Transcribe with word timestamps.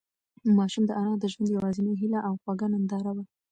ماشوم 0.57 0.83
د 0.87 0.91
انا 1.01 1.13
د 1.21 1.25
ژوند 1.33 1.53
یوازینۍ 1.55 1.93
هيله 2.01 2.19
او 2.27 2.33
خوږه 2.41 2.67
ننداره 2.73 3.11
وه. 3.15 3.23